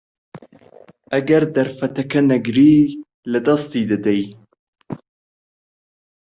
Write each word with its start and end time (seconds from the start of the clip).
ئەگەر 1.13 1.43
دەرفەتەکە 1.55 2.21
نەگریت، 2.31 2.91
لەدەستی 3.31 3.87
دەدەیت. 3.91 4.39